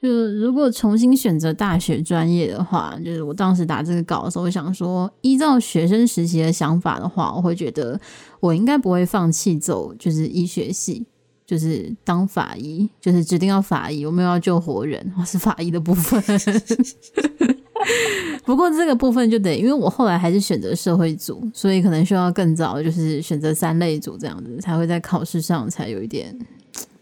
[0.00, 8.00] 就是如果重新选择大学专业的话，就是我当时打这个稿的时候，我想说，依照学生时期的想法的话，我会觉得
[8.40, 11.06] 我应该不会放弃走就是医学系。
[11.46, 16.22] 就是当法医，就是指定要法医，我没有要救活人， 我是法医的部分。
[18.46, 26.32] 不过这个部分就得，因为我后来还是选择社会组，所以可能需要更早，就是选择三类组这样子，才会在考试上才有一点，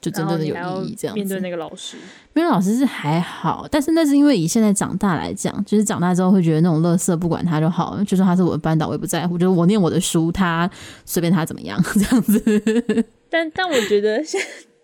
[0.01, 0.97] 就真正的有意义。
[0.99, 1.97] 这样子面对那个老师，
[2.33, 10.71] 面对老师是还好，但是那是因为以现在长大来讲，就是长大之后会觉得那种乐色不管他就好，就说他是我的班导，我也不在乎，就是我念我的书，他
[11.05, 12.43] 随便他怎么样这样子。
[13.31, 14.23] 但但我觉得，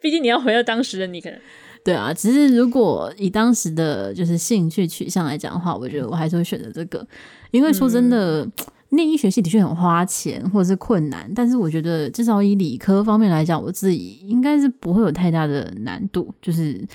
[0.01, 1.39] 毕竟 你要回到当时的你，可能
[1.83, 2.13] 对啊。
[2.13, 7.07] 只是如果以当时的就是兴趣取向来讲的话，我觉得我还是会选择这个，
[7.53, 8.53] 因为说真的，嗯、
[8.95, 16.87] 念医学系的确很花钱或者是困难，但是我觉得至少以理科方面来讲，我自己应该是不会有太大的难度，就是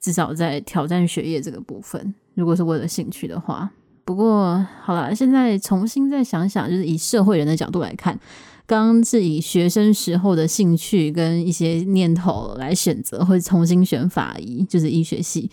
[0.00, 3.70] 至少在挑战学业这个部分，如果是我的兴趣的话。
[4.04, 8.18] 不过好了，现在重新再想想，就是以社会人的角度来看。
[8.64, 15.50] 刚是以学生时候的兴趣跟一些念头来选择，会重新选法医，就是医学系。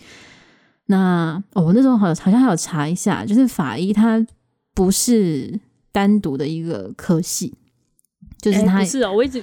[0.86, 4.24] 那，我那时候好好像还有查一下，就是法医它
[4.74, 5.60] 不是
[5.92, 7.54] 单独的一个科系，
[8.40, 9.42] 就是他、欸、是哦，我一直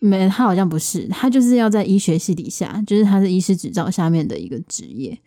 [0.00, 5.18] 没，他好像不是，他就是要在医学系底下，就是他是医师执照下面的一个职业。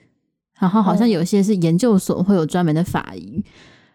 [0.60, 3.44] 然后好像有些是研究所会有专门的法医，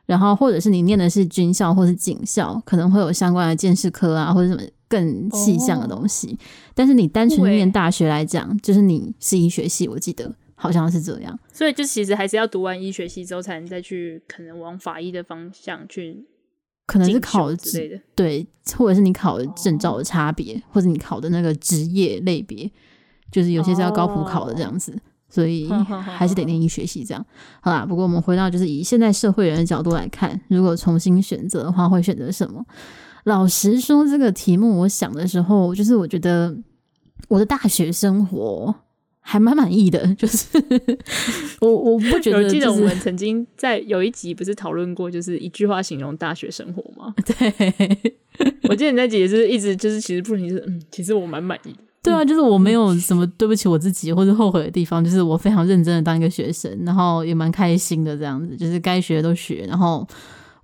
[0.06, 6.38] 然后或者是你念的是军校或是警校，可能会有相关的鉴识科啊，或者什么更细项的东西。
[6.74, 10.34] 但是你单纯念大学来讲，就是你是医学系，我记得。
[10.56, 16.24] 好像是这样，所以就其实还是要读完医学系之后，才能再去可能往法医的方向去，
[16.86, 22.70] 可能是考之类的，对，或者是你考的证照的差别，哦、或者你考的那个职业类别，
[23.32, 27.26] 就是有些是要高普考的这样子，哦、所以还是得念医学习这样。
[27.60, 32.64] 好啦，不过我们回到就是以现在社会人的角度来看，如果重新选择的话，会选择什么？
[33.24, 36.54] 老实说，这个题目我想的时候，就是我觉得
[37.28, 38.74] 我的大学生活。
[39.26, 40.46] 还蛮满意的，就是
[41.60, 42.44] 我我不觉得、就是。
[42.44, 47.14] 我记得我们曾经在有一集不是讨论过，就是一句话形容大学生活吗？
[47.24, 48.14] 对，
[48.68, 51.78] 我记得你那集也是一直就是其实不停是嗯，其实我蛮满意的。
[52.02, 60.06] 对啊，就是我没有什么对不起我自己或者后悔的地方，就是我非常认真的当一个学生，然后也蛮开心的这样子，就是该学的都学，然后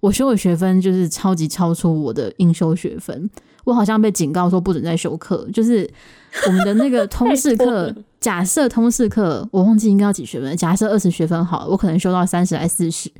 [0.01, 3.31] 我修的学分就是超级超出我的应修学分，
[3.65, 5.89] 我好像被警告说不准再修课，就是。
[6.47, 13.11] 我们的那个通识课，假设通识课我忘记应该要几学分，假设二十学分好了，我可能修到三十来四十，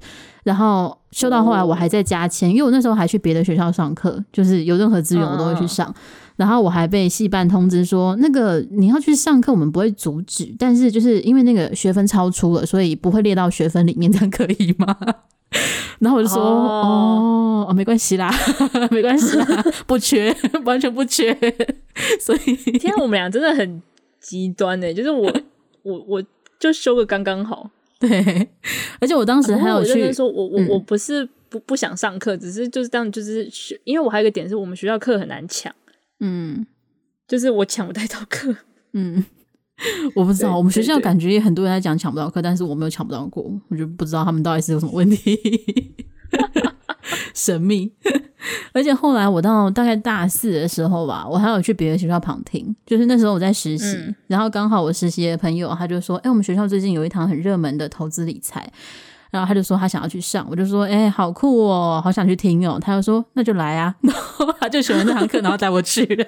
[0.45, 5.93] 然后修到后来我还在加签，因为我那时候还去别的学校上课，就是有任何资源我都会去上，
[6.37, 14.97] 然后我还被系办通知说，那个你要去上课，我们不会阻止，但是就是因为那个学分超出了，所以不会列到学分里面，这样可以吗？
[16.01, 18.33] 然后我就说哦，哦，没关系啦，
[18.91, 20.35] 没关系啦，不缺，
[20.65, 21.37] 完全不缺。
[22.21, 23.83] 所以， 天啊，我们俩真的很
[24.21, 24.95] 极端呢。
[24.95, 25.33] 就是我，
[25.83, 26.25] 我，我
[26.59, 27.71] 就修个刚刚好。
[27.99, 28.49] 对，
[29.01, 33.51] 而且我当时还有去、啊、说我，我，我不是不不想上课，只是就是当，就是
[33.85, 35.75] 因为我还有一个点是我们学校课很难抢，
[36.21, 36.67] 嗯，
[37.29, 38.57] 就是我抢不到课，
[38.93, 39.25] 嗯。
[40.15, 45.39] 我不知道，我们学校感觉也很多人在讲抢不到课，但是我没有抢不到过，我就不知道他们到底是有什么问题，
[47.35, 47.93] 神秘。
[48.73, 58.71] 而且后来我到大概大四的时候吧，我还有去别的学校旁听，就是那时候我在实习，嗯、然后刚好我实习的朋友他就说：“哎、欸，我们学校最近有一堂很热门的投资理财。”
[59.31, 63.95] 然后他就说他想要去上，我就说：“哎、欸，好酷哦，好想去听哦。”他就说：“那就来啊。
[64.03, 66.27] ”然后他就选了那堂课，然后带我去了。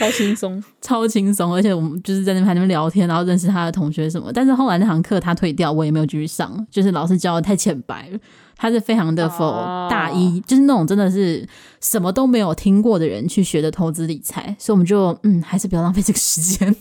[0.00, 4.32] 超轻松，超轻松，而且我们就是在那边那边聊天，然后认识他的同学什么。
[4.32, 8.18] 但是后来那堂课他退掉，我也没有继续上，就是老师教的太浅白了。
[8.56, 11.46] 他是非常的 for 大一，哦、就是那种真的是
[11.80, 16.74] 什么都没有听过的人去学的投资理财，所以我们就嗯，还是不要浪费这个时间。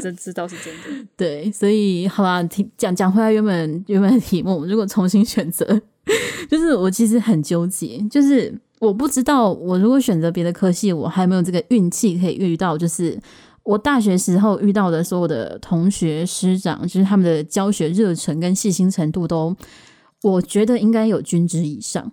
[0.00, 2.42] 这知道是真的， 对，所以好吧，
[2.78, 5.66] 讲讲回来原本原本的题目，如果重新选择，
[6.50, 8.54] 就是我其实很纠结，就是。
[8.82, 12.76] 我不知道，我如果选择别的科系，我还没有这个运气可以遇到。
[12.76, 13.16] 就是
[13.62, 19.54] 我大学时候遇到的所有的同学师长，就是他们的教学热忱跟细心程度都，
[20.22, 22.10] 我觉得应该有均值以上。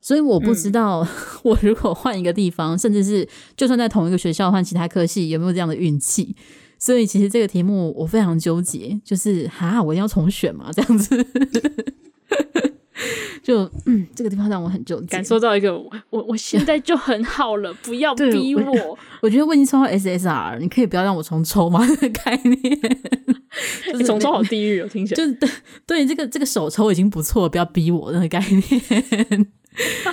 [0.00, 1.04] 所以我不知道，
[1.42, 6.36] 我如果换一个地方，嗯、甚至是就算在同一个学校换其他科系，有没有这样的运气？
[6.78, 11.26] 所以其实这个题目我非常纠结，就是哈，我一定要重选嘛，这样子。
[13.42, 18.62] 就嗯，这个地方让我很纠结，感受到一个我我现在就很好了，不要逼我。
[18.62, 21.86] 我， 我觉得我已经抽到 SSR，你可以不要让我重抽吗？
[21.86, 22.80] 这个概念，
[23.92, 25.48] 就是重抽好地狱哦，听起来就是对
[25.86, 29.46] 对，这个这个手抽已经不错，不要逼我那个概念。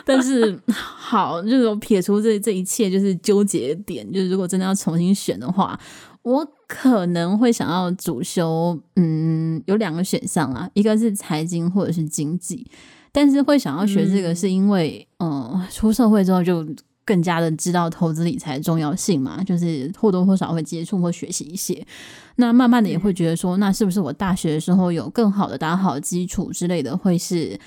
[0.06, 5.78] 但是好，就是我撇除这这一切就是纠结点，就是如果真的要重新选的话，
[6.24, 12.70] 我可能会想要主修，嗯，有两个选项啊，一个是财经或者是经济。
[13.12, 16.64] 但是会想要学这个，是因为嗯，出社会之后就
[17.04, 21.84] 更加的知道投资理财的重要性嘛，就是或多或少会接触或学习一些。
[22.36, 27.60] 那慢慢的也会觉得说，那是不是我大学的时候有更好的打好基础之类的，会是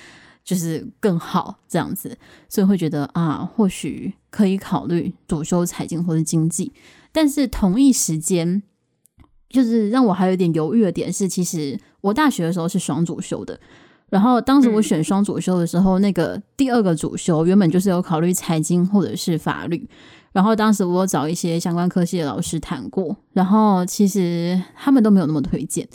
[0.45, 6.71] 就是更好这样子，所以会觉得啊，或许可以考虑主修财经或者经济。
[7.11, 8.63] 但是同一时间，
[9.53, 13.57] 就是让我还有点犹豫的点是，其实我大学的时候是双主修的。
[14.09, 19.87] 然后当时我选双主修的时候，嗯、那个第二个主修原本就是有考虑财经或者是法律。
[20.31, 25.87] 然后当时我有找一些相关科系的老师谈过，然后其实他们都没有那么推荐。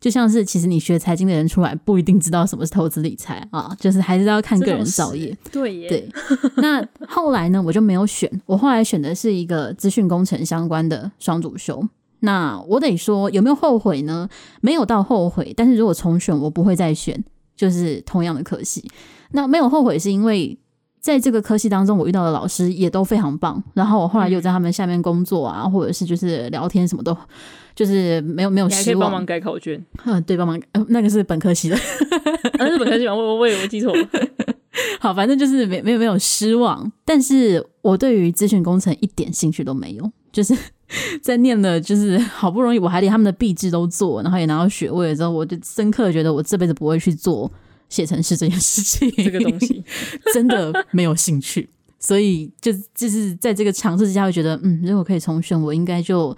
[0.00, 5.36] 就像是其实你学财经的人出来不一定知道什么是投资理财啊，就是还是要看个人造业。
[5.50, 6.08] 对耶对。
[6.56, 11.84] 那后来呢，我就没有选，我后来选的是一个资讯工程相关的双主修。
[12.20, 14.28] 那我得说，有没有后悔呢？
[14.60, 17.22] 没有到后悔，但是如果重选，我不会再选，
[17.56, 18.88] 就是同样的科系。
[19.30, 20.58] 那没有后悔，是因为
[21.00, 23.62] 在这个科系当中，我遇到的老师也都非常棒。
[23.74, 27.16] 然后我后来又在他们下面工作啊，嗯、或者是就是聊天什么都，
[27.76, 28.84] 就是没有没有失望。
[28.84, 29.84] 可以帮忙改考卷。
[30.04, 30.84] 嗯，对，帮忙、呃。
[30.88, 31.76] 那个是本科系的，
[32.58, 33.14] 那、啊、是本科系吗？
[33.14, 34.08] 我我我以为记错了。
[34.98, 36.90] 好，反正就是没没有没有失望。
[37.04, 40.56] 但是我对于资讯工程一点兴趣都没有，就是。
[41.22, 47.50] 在念了，就是 好不容易我还连他们的毕制都做，然后也拿到学位了之后，我就深刻的觉得我这辈子不会去做
[47.88, 49.84] 写程式这件事情，这个东西
[50.32, 51.68] 真的没有兴趣。
[52.00, 56.36] 所以就就是在这个尝试之下，会觉得嗯，如果可以重选，我应该就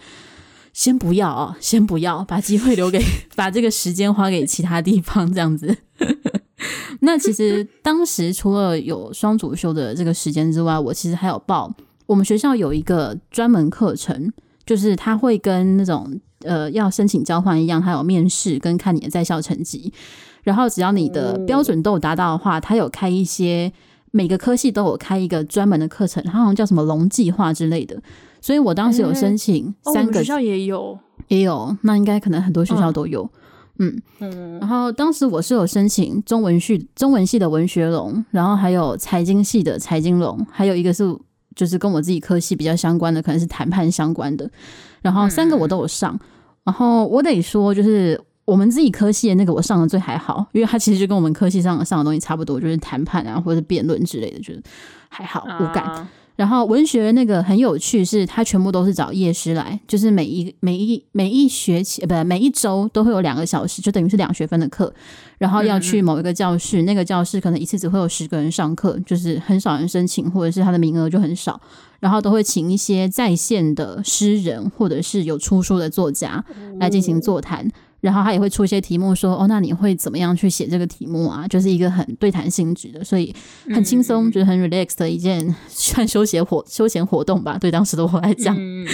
[0.72, 2.98] 先不要啊，先不要，把机会留给，
[3.36, 5.76] 把这个时间花给其他地方这样子。
[7.00, 11.72] 那其实当时除了有双主修的这个时间之外，我其实还有报。
[12.10, 14.32] 我们学校有一个专门课程，
[14.66, 19.92] 就是他会跟那种呃要申请交换一样，他有面试跟看你的在校成绩，
[20.42, 23.72] 然后只要你的标准都有达到的话，他有开一些
[24.10, 27.96] 每个科系都有开一个专门的课程，他好像叫什么龙计划之类的。
[28.40, 33.30] 所以我当时有申请三个，学校也有也有，那应该可能很多学校都有，
[33.78, 34.58] 嗯嗯。
[34.58, 41.16] 然后当时我是有申请中文系中文系的文学龙，然后还有财经系的财经龙，还有一个是。
[41.54, 44.50] 就是跟我自己科系比较相关的，可能是谈判相关的，
[45.02, 46.20] 然后三个我都有上，嗯、
[46.64, 54.62] 然后我得说，就是我们自己科系的那个我上的最还好，因为它其实就跟我们科系上上的东西差不多，就是谈判啊或者辩论之类的，就是
[55.08, 55.84] 还好无感。
[55.84, 56.08] 啊
[56.40, 64.90] 然后文学那个很有趣，是它全部都是找夜师来，就是每一每一每一学期，呃，不，每一周都会有两个小时，就等于是两学分的课，
[65.36, 71.60] 然后要去某一个教室，那个教室可能一次只会有十个人上课，就是很少人申请，或者是他的名额就很少，
[71.98, 76.42] 然后都会请一些在线的诗人或者是有出书的作家
[76.78, 77.66] 来进行座谈。
[77.66, 81.46] 嗯然后他也会出一些题目说，说哦，那你会怎么样去写这个题目啊？
[81.46, 83.34] 就是一个很对谈性质的，所以
[83.74, 87.58] 很轻松，嗯、就是很 relax 的一件算休闲活休闲活动吧。
[87.58, 88.86] 对当时的我来讲，嗯、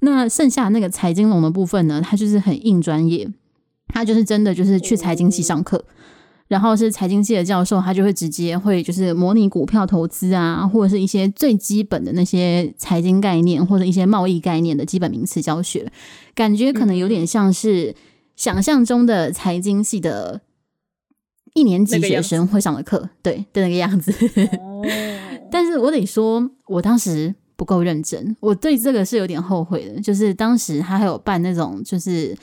[0.00, 3.28] 那剩下那个财经龙的部分呢，它就是很硬专业，
[3.88, 5.84] 他就是真的就是去财经系上课，
[6.46, 15.90] 然后是财经系的教授，他就会直接会就是模拟股票投资啊，或者是一些最基本的那些财经概念或者一些贸易概念的基本名词教学，
[16.36, 17.92] 感觉可能有点像是。
[18.36, 20.40] 想象中的财经系的
[21.54, 24.12] 一年级学生会上的课，对的那个样子。
[24.58, 24.82] 哦、
[25.50, 30.00] 但是我得说，我当时不够认真，我对这个是有点后悔的。
[30.00, 32.36] 就是当时他还有办那种，就是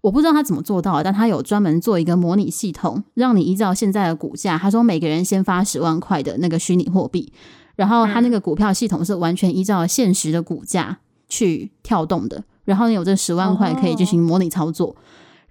[0.00, 7.30] 我不知道他怎么做到，但他有专门做一个模拟系统，让你依照现在的股价，他说每个人先发十万块的那个虚拟货币，
[7.76, 14.88] 然后他那个股票系统是完全依照现实的股价去跳动的，然后你有这十万块可以进行模拟操作。
[14.88, 14.96] 哦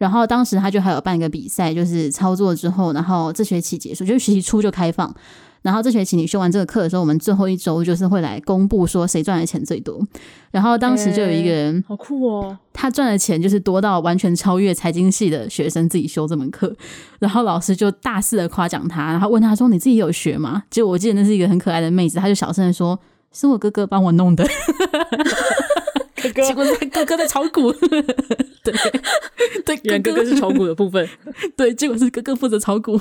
[0.03, 5.15] 然后当时他就还有办一个比赛，就是操作之后，然后这学期结束，就是学期初就开放。
[5.61, 10.05] 然后这学期你修完这个课的时候，我们最后一周就是会来公布说谁赚的钱最多。
[10.51, 16.75] 然后当时就有一个人，好酷哦，他赚的钱就是多到完全超越财经系的学生自己修这门课。
[17.19, 22.99] 然后老师就大肆的夸奖他，然后问他说：“你自己有学吗？”结果我记得那是一个很可爱的妹子，她就小声的说
[23.31, 24.45] ：“是我哥哥帮我弄的。
[26.29, 26.41] ”哥。
[26.41, 27.71] 哥，结果是哥哥在炒股，
[28.63, 28.73] 对。
[29.65, 31.07] 对，原哥哥是炒股的部分，
[31.55, 32.99] 对，结果是哥哥负责炒股，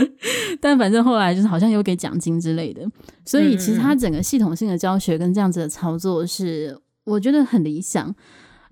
[0.60, 2.82] 但反正后来就是好像有给奖金之类的，
[3.26, 8.14] 所以其实他整个系统性的教学跟这样子的操作是我觉得很理想，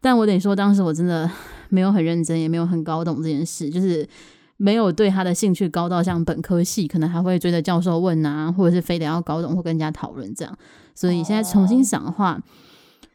[0.01, 1.31] 但我得说当时我真的
[1.69, 4.09] 没有很认真，也没有很搞懂这件事，就是
[4.57, 10.59] 没有对他的兴趣高到像本科系可能还会追着教授问啊，或者是非得要搞懂或跟人家讨论这样，
[10.95, 12.41] 所以现在重新想的话。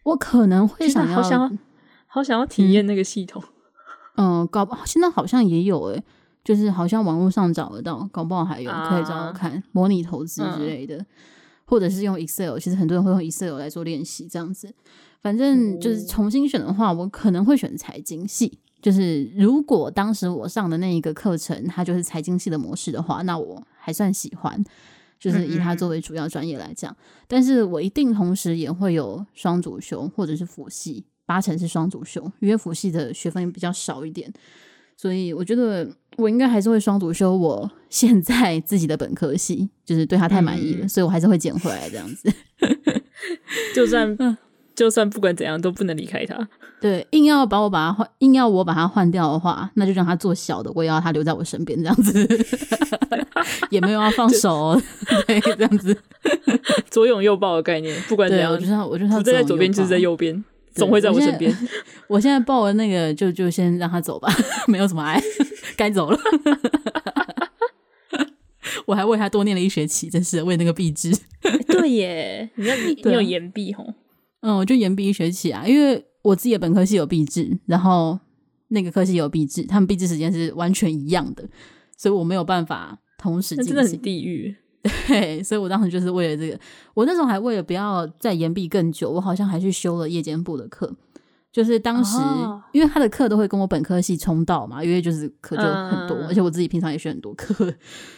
[0.03, 1.57] 我可能会想要，好想要，
[2.07, 3.43] 好想要体验那个系统。
[4.15, 6.03] 嗯，搞不好现在好像也有诶、欸，
[6.43, 11.05] 就是好像网络上找得到，搞不好还有可以找找看、啊、模拟投资之类的，嗯、
[11.65, 12.57] 或者是用 Excel。
[12.57, 14.73] 其实很多人会用 Excel 来做练习，这样子。
[15.21, 18.59] 反正就是重新选的话，我可能会选财经系。
[18.81, 24.63] 就是如果当时我上的那一个课程，它就是财经系的模式的话，那我还算喜欢。
[25.21, 34.33] 就是以它作为主要专业来讲，嗯嗯，但是我一定同时也会有双主修或者是辅系，八成是双主修，因为辅系的学分比较少一点，
[34.97, 35.87] 所以我觉得
[36.17, 42.33] 我应该还是会双主修我现在自己的本科系，就是对他太满意了，嗯、所以我还是会捡回来这样子，
[43.75, 44.17] 就算。
[44.81, 46.35] 就算不管怎样都不能离开他。
[46.79, 52.27] 对，硬要把我把他换，硬要我把他换掉的话，那就让他做小的，我也要他留在我身边，这样子
[53.69, 55.95] 也没有要放手，哦，就 对，这样子
[56.89, 61.55] 左拥右抱的概念，不管怎样，我就我就他站在左边就是在右边，总会在我身边。
[62.07, 64.33] 我现在抱了那个，就就先让他走吧，
[64.67, 65.21] 没有什么爱，
[65.77, 66.17] 该走了。
[68.87, 71.15] 我还为他多念了一学期，真是为那个毕制。
[71.67, 73.93] 对耶，你要你你有延毕吼？
[74.41, 78.19] 嗯，我就延毕一学期啊，因为我自己的本科系有毕制，然后
[78.67, 81.47] 那个科系有毕制，他们毕制时间是完全一样的，
[81.97, 83.75] 所以我没有办法同时进行。
[83.75, 84.55] 真的很地狱。
[85.07, 86.59] 对，所以我当时就是为了这个，
[86.95, 90.91] 我那时候还为了不要再延毕更久，我好像还去修了夜间部的课。
[91.51, 97.73] 就是当时，哦、因为他的课都会跟我本科系冲到嘛，因为就是课就很多，嗯、而且我自己平常也学很多课，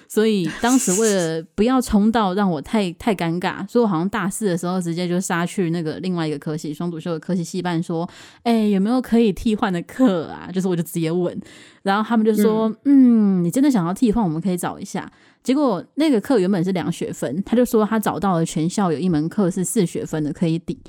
[0.08, 8.08] 所以当时为了不要冲到让我太太尴尬，所以我好像大四的时候直接就杀去那个另外一个科系双主修的科系系办说，
[8.44, 10.50] 哎、欸，有没有可以替换的课啊？
[10.54, 11.36] 就是我就直接问，
[11.82, 15.12] 然后他们就说，嗯，嗯，你真的想要替换，我们可以找一下。
[15.42, 20.80] 结果那个课原本是两学分，他就说他找到了全校有一门课是四学分的，可以抵。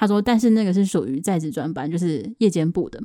[0.00, 2.98] 他说：“但是那个是属于在职专班，就是夜间部的。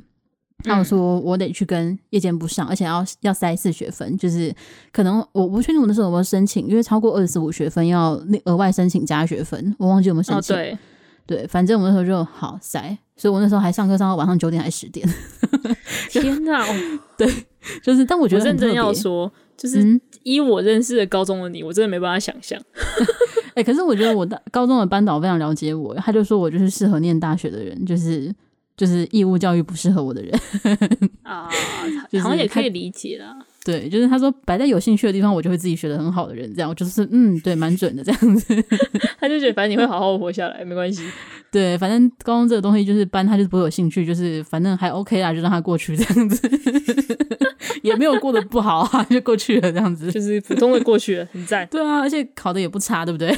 [0.64, 4.50] 他说我得去跟夜间部上，而且要要塞四学分，就是
[4.90, 10.56] 可能我不确定我那时候有没有申请，因为超过二十五学分要额外申请加学分，我忘记有没有申请。
[10.56, 10.78] 哦、对，
[11.26, 15.06] 对，反正我那时候就好塞，所以我那时候还上课上到晚上九点还是十点。
[16.08, 16.66] 天哪！
[17.18, 17.30] 对，
[17.82, 22.58] 就是，但我觉得认真要说，就是以我认识的高中的你，我真的没办法想象。”
[23.56, 28.30] 哎、欸，可是我觉得我的高中的班导非常了解我，他就说我就是适合念大学的人，就是
[28.76, 30.38] 就是义务教育不适合我的人
[31.24, 31.48] 啊，
[32.22, 33.34] 好像也可以理解啦。
[33.66, 38.54] 对，就是他说摆在有兴趣的地方，我就会自己学的很好的人，这样我就是嗯，对，蛮准的这样子。
[39.18, 41.02] 他就觉得反正你会好好活下来，没关系。
[41.50, 46.48] 对，反正高中这个东西就是班，他就是不会有兴趣，就是反正还 OK 啦，就让他过去这样子。
[47.82, 51.66] 也没有过得不好啊，就过去了这样子，就是普通的过去了，很赞。
[51.68, 53.34] 对啊，而且考的也不差，对不对？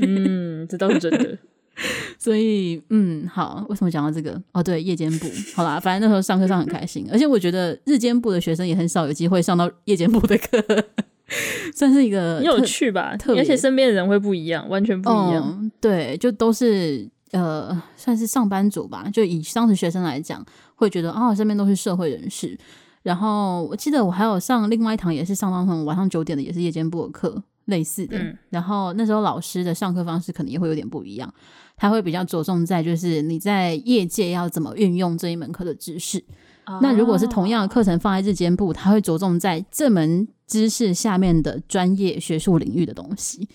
[0.00, 1.36] 嗯，这倒是真的。
[2.18, 4.40] 所以，嗯，好，为什么讲到这个？
[4.52, 10.62] 哦，对，夜间部，好啦，反正那时候上课上很开心，而且我觉得日间部的学生也很少有机会上到夜间部的课，
[11.74, 13.16] 算是一个很有趣吧。
[13.16, 15.56] 特别，而且身边的人会不一样，完全不一样。
[15.60, 19.08] 嗯，对，就都是呃，算是上班族吧。
[19.12, 22.58] 就以当时学生来讲，会觉得哦，身边都是社会人士。
[23.02, 28.18] 然后我记得我还有上另外一堂，也是上到晚上九点的，也是夜间部的课，类似的。
[28.18, 31.32] 嗯、然后那时候老师的上课方式可能也会有点不一样，
[31.78, 36.22] 他会比较着重在就是你在业界要怎么运用这一门课的知识。
[36.66, 43.48] 哦、那如果是同样的课程放在日间部，他会着重在这门知识下面的专业学术领域的东西，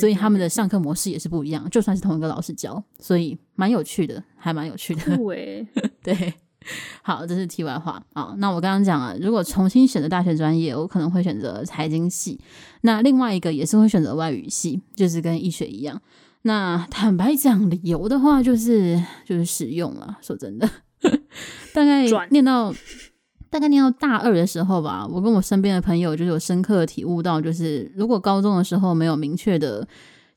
[0.00, 1.68] 所以他们的上课模式也是不一样。
[1.68, 5.16] 就算是同一个老师教，所以蛮有趣的，还蛮有趣的。
[5.18, 5.66] 对，
[6.02, 6.32] 对。
[7.02, 8.34] 好，这是题外话啊。
[8.38, 12.40] 那我刚刚讲了，如果重新选择大学专业，我可能会选择财经系。
[12.80, 16.00] 那另外一个也是会选择外语系，就是跟医学一样。
[16.46, 20.16] 那坦白讲，理由的话就是就是实用了。
[20.22, 20.68] 说真的，
[21.74, 22.74] 大概念到
[23.50, 29.86] 大概念到大二的时候吧，我跟我身边的朋友就有深刻的体悟到，就是如果高中的时候没有明确的。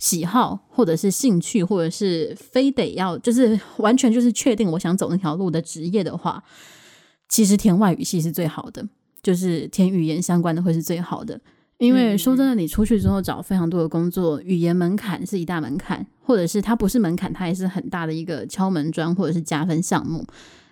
[0.01, 6.41] 喜好或者是兴趣，或者是非得要就是完全就是确定我想走那条路的职业的话，
[7.27, 8.87] 其实填外语系是最好的，
[9.21, 11.41] 就是填语言相关的会是最好的。
[11.79, 20.25] 因为说真的，你出去之后找非常多的工作，语言门槛是一大门槛，或者是它不是门槛，它也是很大的一个敲门砖或者是加分项目。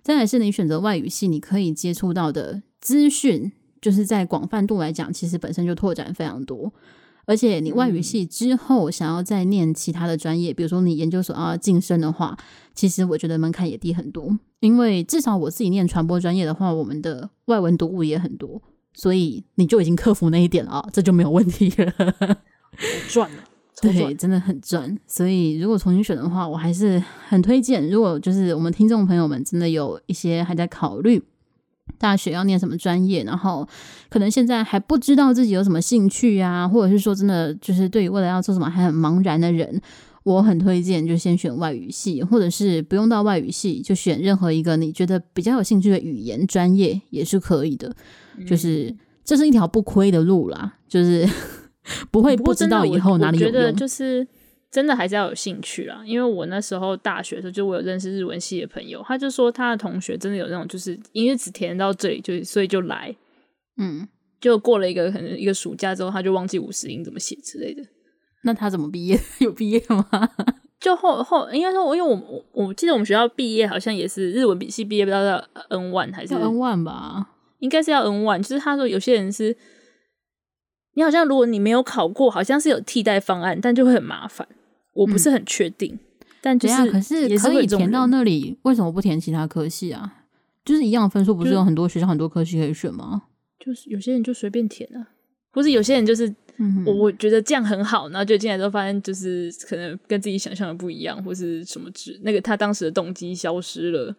[0.03, 3.51] 再来是你选择外语系，你可以接触到的资讯，
[3.81, 6.71] 就是在广泛度来讲，其实本身就拓展非常多。
[7.25, 12.37] 而且你外语系之后想要再念其他的专业，比如说你研究所要晋升的话，
[12.73, 14.37] 其实我觉得门槛也低很多。
[14.59, 18.61] 因为至少我自己念传播专业的话，我们的外文读物也很多，
[18.97, 21.93] 所以你就已经克服那一点了啊，这就没有问题了。
[23.07, 23.43] 赚了，
[23.79, 24.97] 对，真的很赚。
[25.05, 27.87] 所以如果重新选的话，我还是很推荐。
[27.89, 31.23] 如果就是我们听众朋友们真的有一些还在考虑。
[31.97, 33.23] 大学要念什么专业？
[33.23, 33.67] 然后
[34.09, 39.81] 可能现在还不知道自己有什么兴趣啊，或者是说真的就是对于未来要做什么还很茫然的人，
[40.27, 47.95] 我很推荐就先选外语系，或者是不用到外语系就选任何一个你觉得比较有兴趣的语言专业也是可以的。
[48.45, 51.27] 就是这是一条不亏的路啦，就是
[52.11, 53.75] 不会不知道以后哪里有用。
[53.75, 54.27] 就是。
[54.69, 63.15] 真的还是要有兴趣啦，因为我那时候大学的时候，就我有认识日文系的朋友，他就说他的同学真的有那种，就是因为只填到这里，就所以就来，
[63.77, 64.05] 嗯，
[64.41, 67.81] 就过了一个可能一个暑假之后，他就忘记五十音怎么写之类的。
[68.43, 69.19] 那他怎么毕业？
[69.39, 70.07] 有毕业吗？
[70.79, 75.37] 就后后应该说，因为我我记得我们学校毕业好像也是日文笔系毕业，不知道要
[75.69, 77.31] N one 还是 N one 吧？
[77.59, 78.37] 应该是要 N one。
[78.41, 79.57] 就是他说有些人是，
[80.93, 84.47] 你好像如果你没有考过，好像是有替代方案，但就会很麻烦。
[84.93, 90.25] 我不是很确定，嗯、但就是可是可以填到那里，为什么不填其他科系啊？
[90.63, 93.23] 就是一样的分数，不是有很多学校很多科系可以选吗？
[93.59, 95.09] 就是有些人就随便填啊，
[95.51, 96.35] 或是有些人就是。
[96.59, 104.15] 嗯、我我觉得这样很好，然后就进来之后发现，就是可能跟自己想象的不一样，或是什么之那个他当时的动机消失了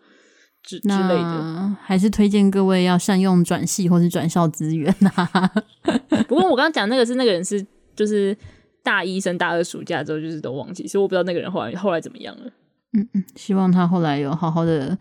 [0.62, 5.50] 之之类的，还是推荐各位要善用转系或是转校资源啊。
[6.28, 7.64] 不过我刚刚讲那个是那个人是
[7.96, 8.36] 就是
[8.82, 12.50] 大一升大二暑假之后就是都忘记，所以我不知道那个人后来后来怎么样了。
[12.92, 14.96] 嗯嗯，希望他后来有好好的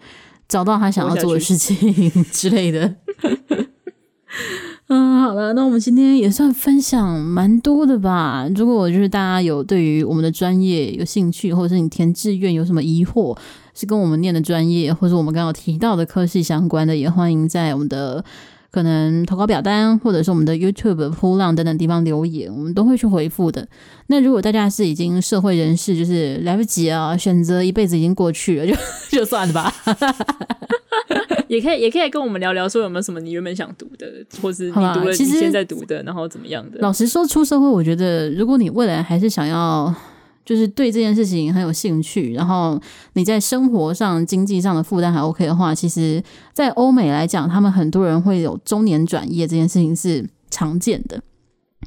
[0.48, 2.96] 找到他想要做的事情之类的。
[4.98, 8.48] 嗯，好了，那我们今天也算分享蛮多的吧。
[8.56, 13.38] 如果就是大家有对于我们的专业有兴趣，或者是你填志愿有什么疑惑，
[13.76, 18.26] 是跟我们念的专业，或者我们刚刚提到的科系相关的，也欢迎在我们的
[18.72, 23.68] 可能投稿表单，或者是我们的 YouTube 噗浪等等地方留言，我们都会去回复的。
[24.08, 28.74] 那如果大家是已经社会人士，就是来不及啊，选择一辈子已经过去了，就
[29.20, 29.72] 就算了吧。
[31.48, 34.06] 也可以，也可以跟我们聊聊，说有没有什么你原本想读的，
[34.42, 36.80] 或是你读了你现在读的，然后怎么样的？
[36.80, 39.94] 老实说，出社会，我觉得如果你未来还是想要，
[40.46, 42.80] 就是对这件事情很有兴趣，然后
[43.14, 46.24] 你在生活上、经济上的负担还 OK 的话，其实，
[46.54, 51.22] 在欧美来讲，他们很多人会有中年转业这件事情是常见的。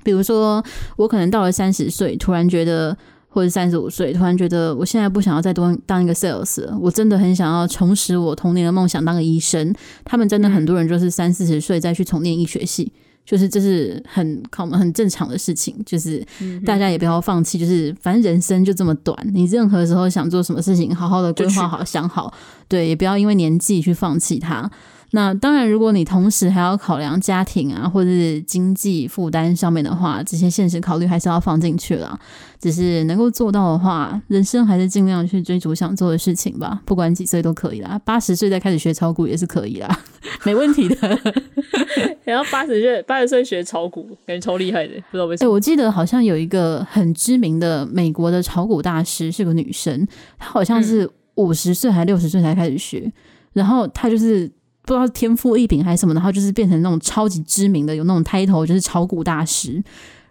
[0.03, 0.65] 比如说，
[0.97, 2.97] 我可能到了三十岁，突然觉得。
[3.33, 9.73] 或者三十五岁，突然觉得我现在不想要再多当一个 sales 了，我真的很想要重拾我童年的梦想，当个医生。
[10.05, 12.93] 他们真的很多人就是三四十岁再去重念医学系，
[13.25, 15.75] 就是这是很靠很正常的事情。
[15.87, 16.27] 就是
[16.67, 22.35] 大家也不要放弃，就是反正人生就这么短，你任何时候想做什么事情，好好的规划好，想好，
[22.67, 24.69] 对，也不要因为年纪去放弃它。
[25.13, 32.17] 那当然，如果你同时还要考量家庭啊，或者是经济负担上面的话，这些现实考虑还是要放进去了。
[32.61, 36.81] 只是能够做到的话，人生还是尽量去追逐想做的事情吧。
[36.85, 39.99] 不管几岁都可以啦，八十岁再开始学炒股也是可以啦，
[40.45, 41.19] 没问题的。
[42.23, 45.51] 然后八十岁八十岁学炒股，感觉超厉害的，不知道为什么。
[45.51, 50.07] 欸，我记得好像有一个很知名的美国的炒股大师，是个女生，
[50.39, 53.13] 她好像是五十岁还六十岁才开始学，嗯，
[53.55, 54.49] 然后她就是。
[54.83, 59.83] 不知道天赋异禀还是什么，然后就是变成那种超级知名的，有那种 title，就是炒股大师。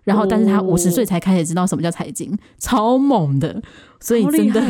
[0.06, 3.62] 然后，但是他五十岁才开始知道什么叫财经，超猛的。
[4.00, 4.62] 所以 真的，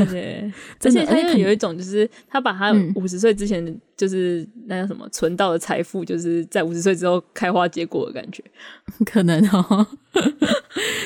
[0.83, 8.43] 而且他又有一种，就是他把他五十岁之前就是那叫什么存到的财富，就是在五十岁之后开花结果的感觉，
[9.05, 9.87] 可能哦。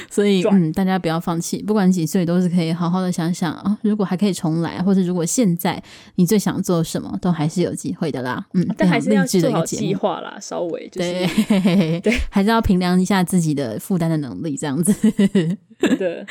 [0.10, 3.78] 所以嗯，大家不要放弃，不管几岁都是可以好好的想想啊。
[3.82, 5.82] 如果还可以重来，或者如果现在
[6.16, 8.46] 你最想做什么，都还是有机会的啦。
[8.54, 14.94] 嗯，但还是要做好计划啦，稍微就是对对，还是要衡量一下自己的负担的能力，这样子。
[15.98, 16.26] 对。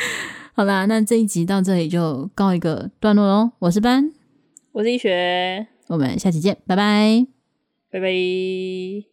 [0.55, 3.53] 好啦，那这一集到这里就告一个段落喽。
[3.59, 4.13] 我是班，
[4.73, 7.27] 我是一学，我们下期见，拜拜，
[7.91, 9.12] 拜拜。